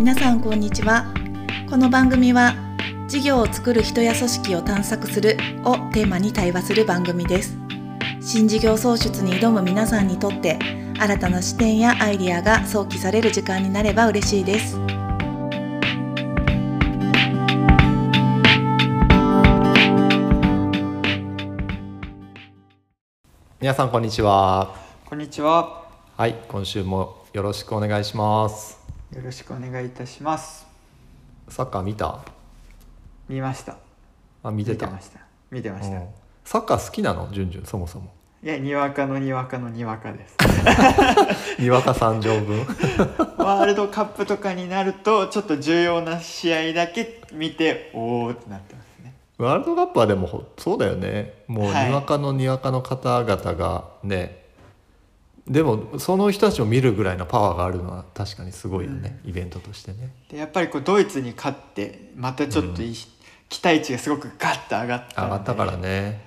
[0.00, 1.12] 皆さんこんにちは。
[1.68, 2.54] この番組は
[3.06, 7.58] 事業を作る人や組織を探索するをテーマに対話する番組です。
[8.18, 10.58] 新事業創出に挑む皆さんにとって
[10.98, 14.78] 新たな視点やアイディアが想起される時間になれば嬉しいです。
[23.60, 24.74] 皆さんこんにちは。
[25.04, 25.84] こんにちは。
[26.16, 28.79] はい今週もよろしくお願いします
[29.14, 30.64] よろしくお願いいたします。
[31.48, 32.20] サッカー見た？
[33.28, 33.76] 見ました。
[34.44, 35.18] あ見てたました。
[35.50, 35.96] 見てました。
[35.96, 36.06] うん
[36.44, 37.28] サッカー好きなの？
[37.32, 40.36] じゅんじゅんそもそもいや、にわかのにわかのにわかです。
[41.60, 42.60] にわか三条分
[43.36, 49.12] ワールドカップとかになると、ちょっと重要な試合だけ見て、おーってなってますね。
[49.38, 54.39] ワールドカップはでもほそうだよねもうにはいわかのにわかの方々がね、
[55.48, 60.12] でもその人たちを見るぐらいのパワーがあるのは確かにすごいよね、イベントとしてね。
[60.30, 62.94] で、やっぱりこうドイツに勝って、またちょっとい、
[63.48, 65.76] 期待値がすごくガッと上がった上がったから。
[65.76, 66.24] ね。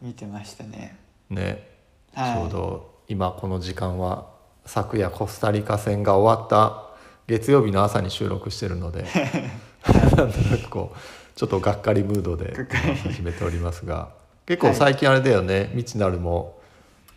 [0.00, 0.96] 見てましたね。
[1.30, 1.68] ね、
[2.14, 2.34] はい。
[2.34, 4.26] ちょうど今この時間は
[4.64, 6.86] 昨夜コスタリカ戦が終わった
[7.28, 9.04] 月曜日の朝に収録してるので
[10.16, 10.98] なんとなくこう
[11.36, 12.54] ちょっとがっかりムードで
[13.02, 14.10] 始めておりますが
[14.46, 16.55] 結構最近あれだよね、未知なるも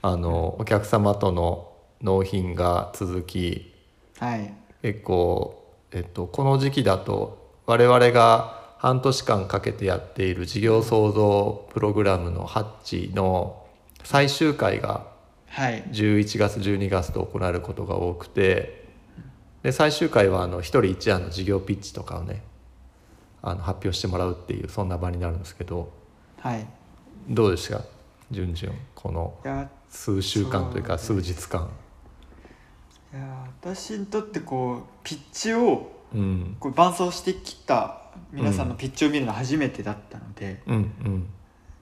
[0.02, 3.74] あのお客様との納品が続き
[4.20, 4.54] はい。
[4.82, 13.66] 結構、えっと、この時期だと我々が半年間かけてやっている事業創造プログラムのハッチの
[14.04, 15.08] 最終回が
[15.50, 15.84] はい。
[15.92, 18.88] 11月12月と行われることが多くて
[19.64, 22.42] で最終回はあの一人一案の事業ピッチとかをね
[23.42, 25.92] あの発表してもらうっていうそんな場になるんですけど
[26.40, 26.62] はい。
[26.62, 26.66] い
[27.30, 27.82] どうですか？
[28.32, 31.70] 順々このや、数週間というか数日間。
[33.14, 36.56] いや私にとってこう、ピッチをうん。
[36.60, 38.02] こう伴走してきた
[38.32, 41.28] 皆さんのピッチを見るの初めてだったので、うん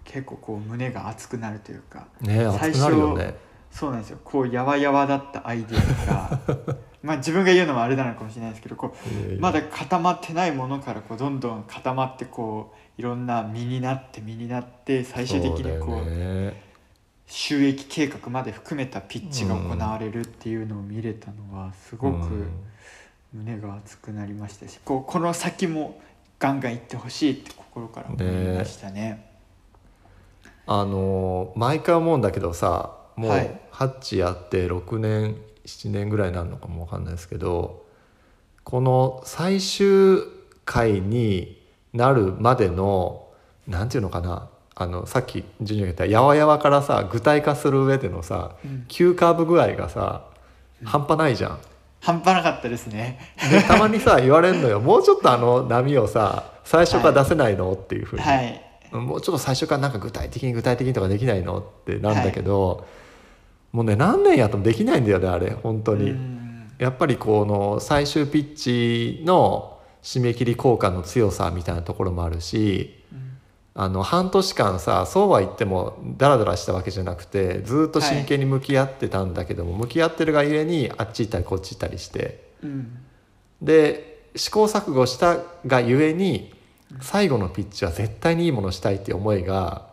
[0.04, 3.36] 結構こう胸が熱くなるというかうんね熱くなるよね。
[3.70, 4.20] そうなんですよ。
[4.24, 6.40] こうやわやわだったアイデアが
[7.04, 8.96] まあ自分が言うのもあれなのかもしれないですけどこ
[9.30, 16.54] うやまだ固まってないものからこうどんどん固まってこういろんな実になって実になって最終的にこそう
[17.28, 22.48] 収益計画まで含めたピッチが行われるっていうのを見れたのはすごくうん
[23.34, 26.00] 胸が熱くなりましたしこうこの先も
[26.40, 29.26] ガンガン行ってほしいって心から思いましたね。
[30.66, 35.36] あの毎回思うんだけどさもうはいハッチやって6年
[35.66, 37.86] 7年ぐらいになるのかもわかんないですけど
[38.64, 40.20] この最終
[40.66, 41.62] 回に
[41.94, 43.28] なるまでの
[43.68, 44.50] なんていうのかな
[44.80, 48.86] あのさっきジュニアが言ったやわやわからさ具体化する上でのさうん。
[48.88, 50.26] 急カーブ具合がさ
[50.84, 51.60] 半端ないじゃん。
[52.00, 53.20] 半端なかったですね。
[53.52, 54.80] でたまにさ 言われるのよ。
[54.80, 58.62] もうちょっとあの波をさ最初から出せないの、っていうふうに、はい。
[58.92, 61.58] もうちょっと最初からなんか具体的に具体的にとかできないの？
[61.58, 62.86] ってなんだけど、
[63.72, 66.12] もうね何年やってもできないんだよねあれ本当に。
[66.12, 66.72] うん。
[66.78, 72.97] やっぱりこの最終ピッチの締め切り効果の強さみたいなところもあるし
[73.80, 82.44] あの半年間さそうは言ってもダラダラしたわけじゃなくてずっと真剣に向き合ってたんだけども、向き合ってるがゆえにあっち行ったりこっち行ったりして。
[82.64, 82.98] うん。
[83.62, 85.38] で試行錯誤した
[85.68, 86.54] がゆえに
[87.02, 89.88] 最後のピッチは絶対にいいものしたいっていう思いが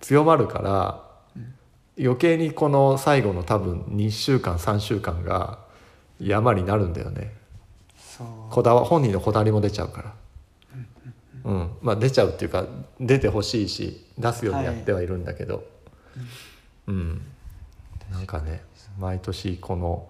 [0.00, 1.04] 強まるから
[1.98, 5.58] 余計にこの最後の多分2週間3週間が
[6.18, 7.34] 山になるんだよね。
[8.48, 10.19] こだわ本人のこだわりも出ちゃうから。
[11.44, 11.70] うん。
[11.82, 12.66] まあ、出ちゃうっていうか
[12.98, 15.64] 出てほしいし出すようにやってはいるんだけど、
[16.86, 17.22] うん。
[18.10, 18.62] なんかね
[18.98, 20.08] 毎年この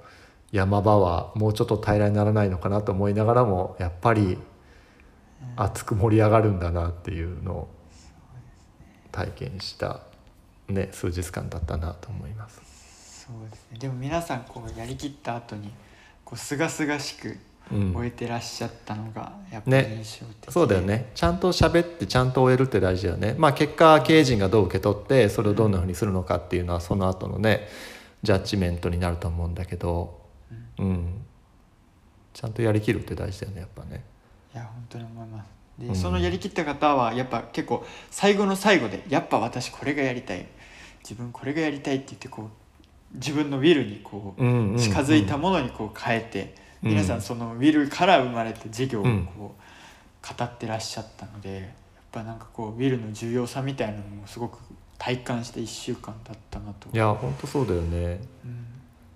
[0.53, 4.39] 山場はもうちょっと平らにならないのかなと思いながらもやっぱり
[5.57, 7.69] 熱く盛り上がるんだなっていうのを
[9.13, 10.01] 体験した、
[10.69, 12.61] ね、数日間だったなと思います。
[13.27, 13.79] そうですね。
[13.79, 15.71] でも皆さんこうやりきった後に
[16.25, 19.97] こう清々しくうん終えてらっしゃったのがやっぱりね。
[19.99, 20.47] 印象的。
[20.47, 21.11] で、そうだよね。
[21.15, 23.35] ちゃんと喋ってちゃんと終えるって大事だよね。
[23.39, 27.69] まあ結果経営陣がどう受け取ってそれをどんなふうにするのかっていうのはその後のね
[28.23, 30.19] ジャッジメントになると思うんだけど。
[30.79, 31.23] うん。
[32.33, 34.05] ちゃんとやりきるって大事だよねやっぱね。
[34.55, 35.49] いや本当に思います。
[35.79, 35.95] で、うん。
[35.95, 40.47] そのやりきった方はやっぱ結構最後の最後でやっぱ私これがやりたい。
[41.03, 42.49] 自分これがやりたいって言ってこう
[43.15, 49.09] 自分のウィルにこううんうんうん近づいたものにこう変えて、うん皆さんそのウィルから生まれた事業をこ
[49.59, 51.69] う語ってらっしゃったのでやっ
[52.13, 54.59] ぱなんかこうウィルの重要さみたいなのもすごく
[54.99, 56.89] 体感して1週間だったなと。
[56.93, 58.21] いや本当そうだよね。
[58.45, 58.67] うん。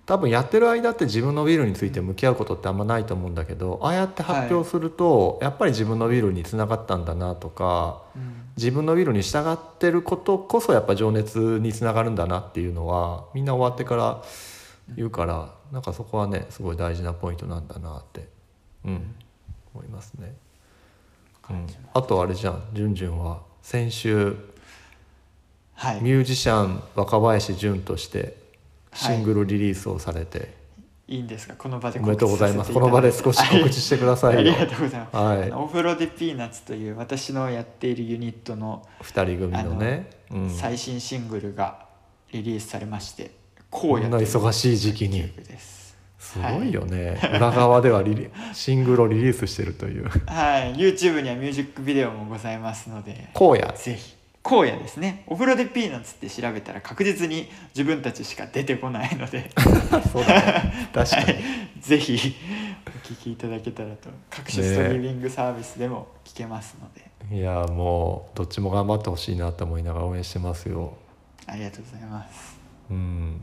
[0.05, 8.45] 多分やってる間って自分のウィルについて向き合うことってあんまないと思うんだけどああやって発表すると、やっぱり自分のウィルにつながったんだなとかうん。
[8.57, 14.21] 自分のウィルに従ってることこそやっぱ情熱につながるんだなっていうのはみんな終わってから
[14.95, 18.27] 言うからなんかそこはねすごい大事なポイントなんだなって、
[18.85, 19.15] うん、
[19.73, 20.35] 思いますね。
[21.49, 24.35] うんあとあれじゃんじゅんじゅんは先週
[25.75, 26.01] はい。
[26.01, 28.37] ミュージシャン若林純として
[28.93, 30.53] シングルリリースをされて、
[31.07, 31.55] いいんですか？
[31.55, 33.43] この場でおめでとうございますこ告の知させていただいて。
[33.43, 34.39] 場で少し 告知してくださいよ。
[34.39, 35.51] ありがとうございます、はい。
[35.51, 40.09] お風呂でピーナッツという私のやっているユニットの二人組のね。
[40.31, 40.49] うん。
[40.49, 41.85] 最新シングルが
[42.31, 43.31] リリースされまして
[43.75, 45.29] 「こん荒野」というな忙しい時期に。
[45.59, 45.75] す。
[46.17, 50.09] すごいよね、裏側ではリリ シングルをリリースしてるという。
[50.25, 53.29] はい、YouTube にはミュージックビデオもございますので。
[53.33, 54.15] 荒野ぜひ。
[54.43, 55.23] 荒野ですね。
[55.27, 59.49] お風呂でピーナッツって調べたら確実に自分たちしか出てこないので。
[60.11, 60.89] そうだね。
[60.93, 61.43] 確かに、はい。
[61.79, 62.35] ぜひ
[62.85, 64.09] お聞きいただけたらと。
[64.29, 70.93] 各種ストリーミングサービスでも聞けますので、いやもうどっちも頑張ってほしいなと思いながら応援してますよ。
[71.47, 72.59] ありがとうございます。
[72.89, 73.41] うん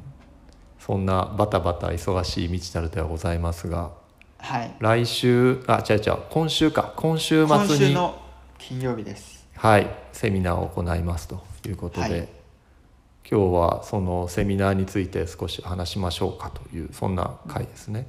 [0.84, 3.92] そんなバタバタ忙しい未知なるではございますが
[4.38, 4.74] はい。
[4.80, 6.92] 来週あ違う違う今週か。
[6.96, 7.96] 今週今末に
[8.58, 9.46] 金曜日です。
[9.54, 12.28] はいセミナーを行いますということで、はい。
[13.30, 18.08] 今日はそのセミナーについて少し話しましょうかというそんな回ですね、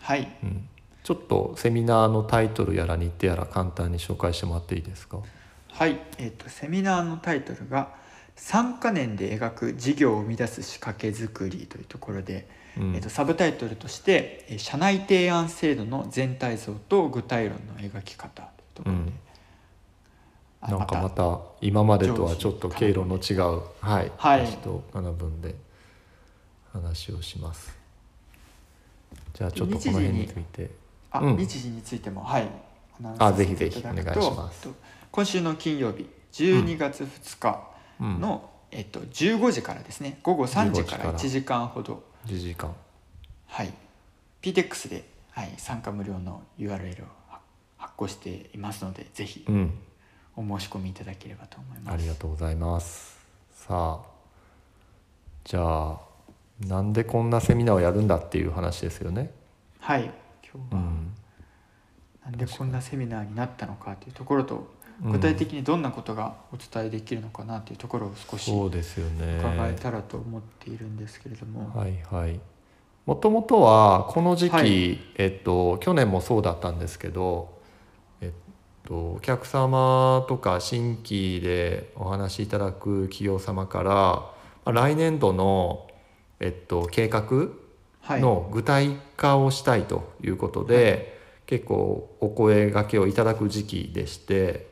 [0.00, 0.36] はい。
[0.42, 0.68] うん、
[1.04, 5.18] ちょっとセミナーのタイトルやら日程やら簡単に紹介してもらっていいですか？
[5.68, 7.94] はい、えっとセミナーのタイトルが
[8.38, 12.48] 「3か年で描く事業を生み出す仕掛け作り」というところで、
[12.78, 12.94] うん。
[12.94, 19.12] えっとサブタイトルとしてえー「社内提案制度の全体像と具体論の描き方」というところで、うん。
[20.60, 24.46] あなんかまた今までとはちょっと経路の違うはい、はい。
[24.46, 25.54] 私と7分で
[26.72, 27.76] 話をします。
[29.34, 30.70] じゃあちょっとこの辺について。
[31.10, 31.36] あ、うん。
[31.36, 32.48] 日時についてもはい。
[33.18, 34.66] あぜひぜひお願いします。
[34.66, 34.78] えっと
[35.10, 37.67] 今週の金曜日12月2日
[38.00, 38.20] うん。
[38.20, 40.18] の、えっと、15時からですね。
[40.22, 41.04] 午後3時か15時から。
[41.04, 42.02] ら1時間ほど。
[42.26, 42.74] 1時間。
[43.46, 43.72] はい。
[44.42, 47.40] PTEX で、はい、参加無料の URL をは
[47.76, 49.74] 発行していますのでぜひうん。
[50.36, 51.94] お申し込みいただければと思います。
[51.94, 53.18] ありがとうございます。
[53.52, 54.06] さあ
[55.44, 55.98] じゃあ
[56.60, 59.32] なんでこんなセミナーをやるんだっていう話ですよね。
[59.80, 60.04] はい。
[60.04, 60.12] 今
[60.70, 61.14] 日はうん
[62.24, 64.62] なんでこんなセミナーになったのかというところとうん
[65.00, 69.38] 具体的にどんなことがお伝えできるのかなというところを少しそうですよね。
[69.38, 72.40] 伺えたらと思っているんですけれども、はいはい。
[73.06, 74.98] もともとはこの時期、はい。
[75.16, 77.60] えっと去年もそうだったんですけど
[78.20, 78.30] えっ
[78.84, 84.32] とお客様とか新規でお話しいただく企業様からま
[84.64, 85.86] あ来年度の
[86.40, 87.22] えっと計画
[88.00, 88.20] はい。
[88.20, 94.67] の具体化をしたいということで、結構お声がけをいただく時期でして、うん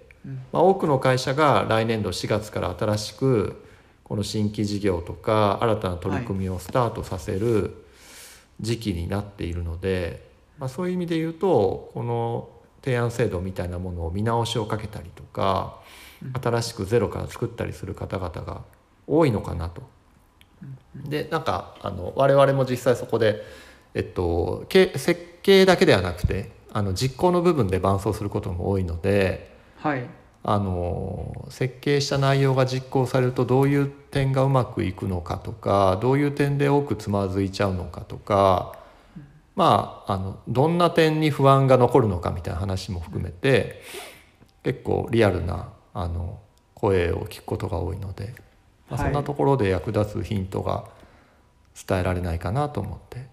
[0.53, 3.63] まあ、多くの会社が来年度4月から新しく
[4.03, 7.85] この新規事業とか新たな取り組みをスタートさせる
[8.61, 10.29] 時期になっているので、
[10.59, 12.49] まあ、そういう意味で言うとこの
[12.83, 15.81] 提案制度みたいなものを見直しをかけたりとか
[16.41, 18.63] 新しくゼロから作ったりする方々が
[19.07, 19.83] 多いのかなと。
[20.95, 23.43] でなんかあの我々も実際そこで、
[23.95, 30.09] えっと、け設計だけではなくてあの実行の部分で伴走することも多いのではい。
[30.49, 38.79] あの設計した内容が実行されるとどういう点がうまくいくのかとかどういう点で多くつまずいちゃうのかとか
[39.57, 43.83] まああのどんな点に不安が残るのかみたいな話も含めて
[44.63, 46.39] 結構リアルなあの
[46.75, 48.35] 声を聞くことが多いので、
[48.89, 49.11] まあ、はい。
[49.11, 50.85] そんなところで役立つヒントが
[51.89, 53.27] 伝えられないかなと思って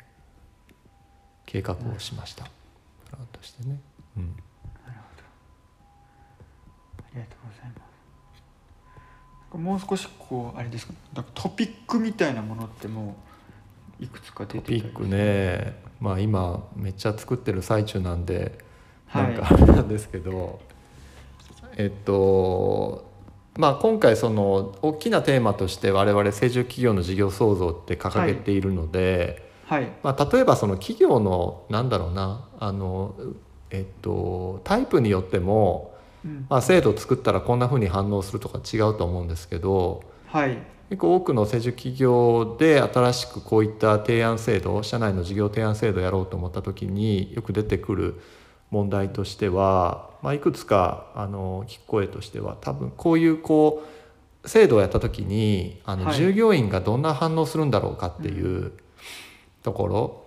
[1.46, 2.46] 計画をしました。
[2.46, 2.50] プ
[3.12, 3.80] ランとしてね、
[4.18, 4.36] うん。
[4.40, 4.53] あ
[7.16, 7.84] りがとうございます。
[9.58, 10.94] もう少しこうあれですか？
[11.36, 13.16] トピックみたいなものっても
[14.00, 15.80] ういくつか出てトピックね。
[16.00, 18.58] まあ今めっちゃ作ってる最中なんで
[19.08, 19.24] はい。
[19.26, 20.60] なんかあれなんですけど、
[21.78, 23.06] えっと
[23.58, 29.92] まあ今回その大きなテーマとして我々成熟企業の事業創造って掲げているので、はい。
[30.02, 33.14] まあ、例えばその企業のなんだろうなあの
[33.70, 35.93] えっとタイプによっても、うん
[36.50, 40.58] まあ、制度を作ったらこんな風に反応するとか違うと思うんですけどはい。
[40.90, 48.22] 結構多くの成熟企業で新しくこういった提案制度社内の事業提案制度をやろうと思った時によく出てくる
[48.70, 53.84] 問題としては、まあ、いくつかあの聞く声としては多分こういうこ
[54.44, 56.16] う制度をやった時にあの、はい。
[56.16, 58.74] 従業員がどんな反応するんだろうかっていう
[59.64, 60.26] ところ。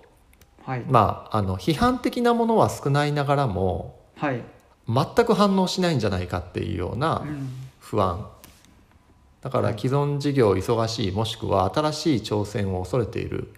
[0.65, 0.85] はい。
[0.89, 4.43] まああの批判的なものは少ないながらもはい
[4.89, 8.27] 全く反応しないんじゃないかっていうようなうん不安。
[9.43, 13.53] だからはい既存事業忙しいもしくは新しい挑戦を恐れている、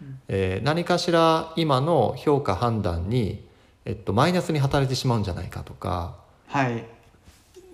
[0.00, 0.18] うん。
[0.28, 3.44] えー何かしら今の評価判断に、
[3.84, 6.16] えっと、マイナスに働いてしまうんじゃないかとか。
[6.46, 6.84] はい。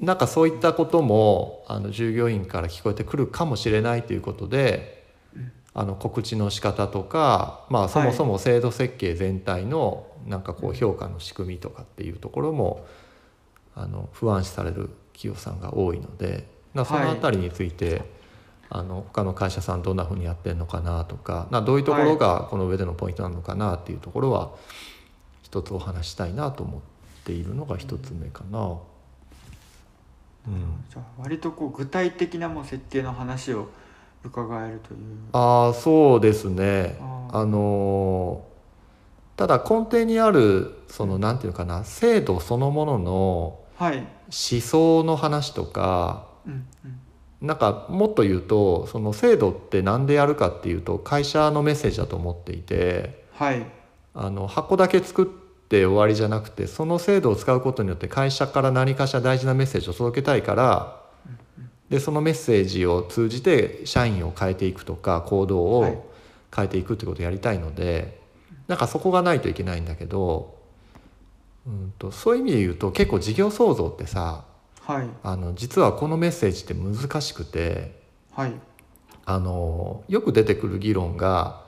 [0.01, 5.00] なんかそういったこともあの従業員から聞こえてくるかもしれないということで、
[5.73, 12.87] あの告知の仕方とか、まあ、そもそも制度設計全体のなんかこう評価の仕組みとかっていうところも
[13.77, 18.03] あの不安視される企業さんが多いので、まあ、そのあたりについて、
[18.69, 24.53] あの他の会社さんどんなふうにやってるのかなとかなどういうところがこの上でのポイントなのかなっていうところは
[25.43, 26.81] 一つお話ししたいなと思っ
[27.25, 28.79] ているのが一つ目かな。
[30.47, 30.85] うん。
[30.89, 33.69] じゃあ割とこう具体的なもう設計の話を
[34.25, 34.99] 伺えるという。
[35.33, 36.97] ああそうですね。
[37.33, 38.51] あのー
[39.37, 43.97] ただ根底にあるそのなんていうのかな制度そのもののはい。
[43.99, 47.01] 思想の話とかうんうん。
[47.41, 53.65] なんかもっと言うとその制度って何でやるかっていうと会社のメッセージだと思っていてはい。
[54.13, 55.27] あの箱だけ作っ
[55.71, 61.01] て終わりじゃなくてその制度を使うことによって会社から何かしら大事なメッセージを届けたいから
[61.91, 65.93] でそのメッセージを通じて社員を変えていくとか行動はい。
[65.93, 66.11] を
[66.55, 68.21] 変えていくってことをやりたいので、
[68.67, 70.59] なんかそこがないといけないんだけど、
[71.67, 74.45] うん、とそういう意味で言うと結構事業創造ってさ
[74.83, 75.09] はい。
[75.23, 78.01] あの実はこのメッセージって難しくて
[78.33, 78.55] はい。
[79.27, 81.63] あのよく出てくる議論が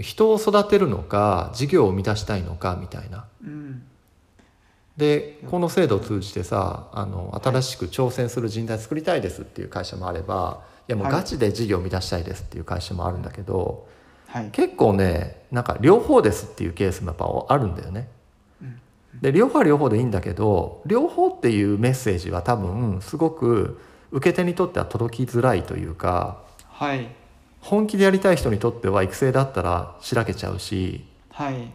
[0.00, 3.26] 人を育てるのか事業を生み出したいのかみたいな。
[3.42, 3.82] うん
[4.98, 11.12] でこの制度を通じてさあの新しく挑戦する人材作りたいですっていう会社もあればいやもうはい。
[11.12, 13.86] ガチで事業を生み出したいですっていう会社もあるんだけど、
[14.26, 14.50] はい。
[14.50, 18.08] 結構ねなんか両方ですっていうケースもやっぱあるんだよね。
[18.60, 18.80] うん。
[19.20, 27.08] で両方は両方でいいんだけど両方っていうメッセージは多分すごく受け手にとっては届きづらいというかはい。
[27.60, 31.70] 本気でやりたい人にとっては育成だったらしらけちゃうしはい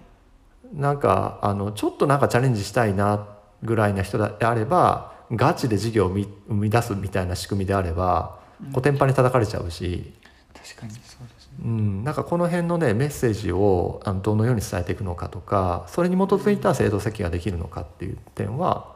[0.74, 3.28] なんかあのちょっとなんかチャレンジしたいな
[3.62, 8.40] ぐらいな人であればガチで事業を生み出すみたいな仕組みであれば
[8.74, 10.14] コテンパンに叩かれちゃうし、
[10.54, 11.66] 確かにそうですね。
[11.66, 18.96] うん、なんかこの辺のねメッセージをあのどのように伝えていくのかとかそれに基づいた制度設計ができるのかっていう点は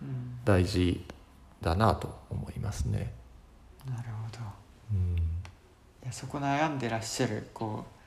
[0.00, 0.38] うん。
[0.44, 1.04] 大事
[1.60, 3.12] だなと思いますね。
[3.86, 4.38] なるほど。
[4.92, 5.16] うん。
[5.16, 7.97] いやそこ悩んでらっしゃるこう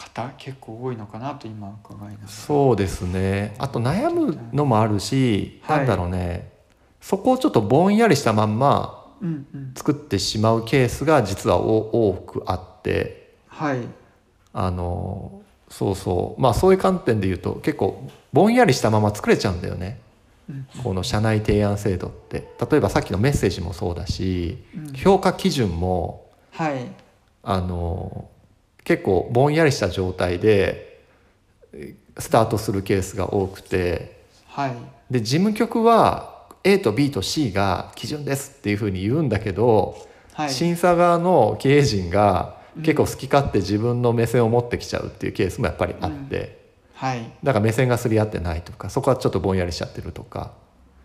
[0.00, 2.28] 方結構多いのかなと今伺いながら。
[2.28, 3.54] そうですね。
[3.58, 5.78] あと悩むのもあるし、はい。
[5.78, 6.50] なんだろうね。
[7.00, 9.06] そこをちょっとぼんやりしたまんま
[9.74, 13.34] 作ってしまうケースが実はお多くあって。
[13.48, 13.80] はい。
[14.52, 16.40] あのそうそう。
[16.40, 20.00] まあそういう観点で言うと結構ぼんやりしたまま作れちゃうんだよね。
[20.48, 20.66] うん。
[20.82, 22.48] この社内提案制度って。
[22.70, 24.92] 例えばさっきのメッセージもそうだしうん。
[24.94, 26.90] 評価基準もはい。
[27.42, 28.29] あの
[28.90, 30.98] 結構ぼんやりした状態で
[31.72, 34.18] えスタートするケースが多くて
[34.48, 34.72] はい。
[35.12, 39.96] で事務局は A と B と C が基準ですっていうふうに言うんだけど、
[40.34, 40.50] はい。
[40.50, 42.82] 審査側の経営陣がうん。
[42.82, 46.58] 結構好き勝手自分の目線を持ってきちゃうっていうケースもやっぱりあって、
[46.94, 47.30] はい。
[47.44, 50.52] だから目線がすり合ってないとかそこはちょっとぼんやりしちゃってるとか、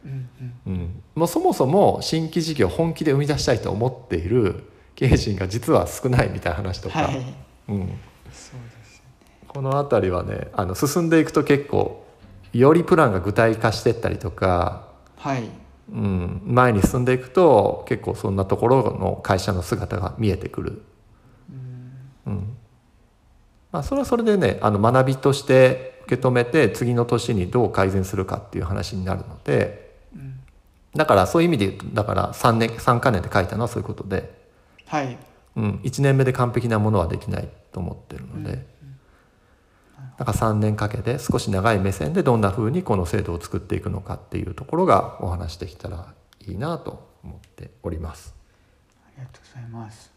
[0.03, 0.29] うん
[0.65, 0.73] うん。
[0.73, 4.63] うん、もうそもそも新規事業を本気で生み出したいと思っている
[4.95, 9.03] 経営陣が実は少ないみたいな話とか、はいうん、そうです
[9.47, 12.05] この辺りはねあの進んでいくと結構
[12.53, 14.85] よりプランが具体化していったりとか
[15.17, 15.49] はい。
[15.91, 20.81] うん、前に進んでいくと結構そんなところの会社の姿が見えてくる、
[21.49, 22.33] うん。
[22.33, 22.57] うん。
[23.71, 30.39] まあ、それはそれでねあの学びとして受け止めて次の年にどう改善するかっていう話になるのでうん。
[30.95, 34.31] だからそういう意味で言うとだから3年3か年で書いたのはそういうことで、
[34.85, 35.17] はい
[35.55, 38.65] うん、1年目で完璧なものはできないと思ってるので、うん。
[40.17, 46.13] だから3年かけて少し長い目線でどんなふうにこの制度を作っていくのかっていうところがお話できたら
[46.45, 48.35] いいなと思っております。
[49.07, 50.11] ありがとうございます。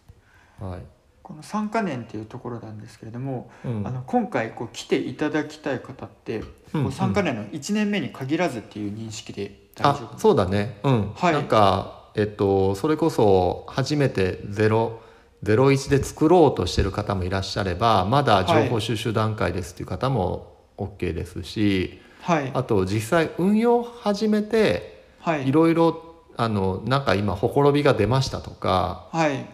[0.60, 0.80] はい。
[1.22, 3.86] この3か年っていうところなんですけれども、うん。
[3.86, 10.78] あの今回こう来ていただきたい方って、うんこう3か年の1年目に限らずっていう認識で大丈夫あそうだね。
[10.82, 11.32] うん、はい。
[11.32, 15.00] なんかえっとそれこそ初めてゼロ
[15.44, 22.50] 01で作ろうとしてる方もいらっしゃればまだ情報収集段階ですっていう方も OK ですし、はい。
[22.54, 25.48] あと実際運用始めてはい。
[25.48, 26.04] いろいろ
[26.36, 29.46] あのなんか今ほころびが出ましたとかはい、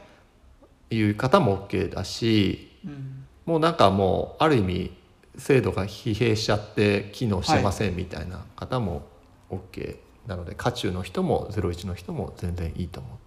[0.95, 3.27] いう方も OK だしうん。
[3.47, 4.93] もうなんかもうある意味
[5.37, 9.03] 制度が疲弊しちゃって機能してませんみたいな方も
[9.51, 13.24] OK なので渦中の人も01の人も全然いいと思って。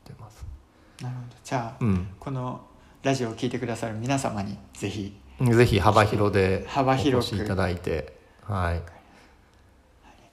[1.02, 1.36] なるほど。
[1.44, 2.62] じゃあ、うん、この
[3.04, 7.34] ラジオを聞いてくださる皆様にぜひぜひ幅広で幅広く。
[7.34, 8.76] お越しいただいてはい。
[8.76, 8.82] ありが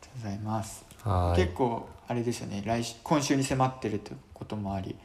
[0.00, 0.84] とうございます。
[1.02, 1.40] はい。
[1.40, 2.62] 結構あれですよね。
[2.64, 4.96] 来週今週に迫ってるということもあり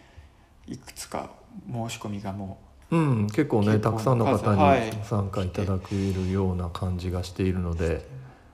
[0.67, 1.31] いくつか
[1.67, 2.59] 申し込みがも
[2.91, 8.01] うん、結構ねたくさんの方に参加いただけるような感じがしているので、う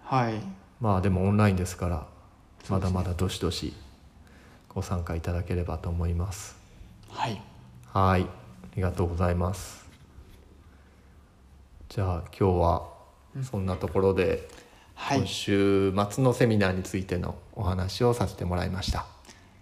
[0.04, 0.34] はい。
[0.82, 2.06] まあでもオンラインですから
[2.70, 3.74] まだまだどしどし
[4.70, 6.65] ご参加いただければと思います
[7.16, 7.42] はい。
[7.94, 8.22] はい。
[8.24, 8.28] あ
[8.76, 9.86] りがとうございます。
[11.90, 12.90] じゃあ今日は
[13.42, 14.48] そんなところで、
[14.96, 15.20] はい。
[15.20, 19.06] 今週末のセミナーについてのお話をさせてもらいました。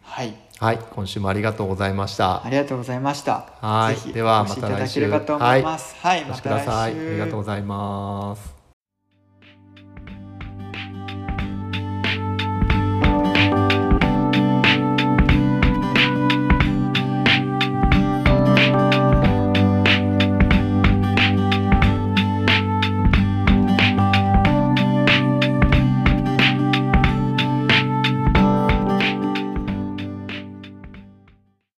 [0.01, 0.36] はい。
[0.60, 0.79] はい。
[0.91, 2.43] 今週もありがとうございました。
[2.43, 3.53] ありがとうございました。
[3.62, 4.13] はい。
[4.13, 5.95] ではまた来週ただければと思います。
[6.01, 6.91] はい、また来ださい。
[6.91, 8.62] あり週がとうございます